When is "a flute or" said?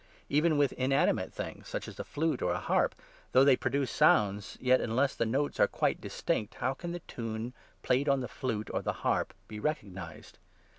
1.99-2.53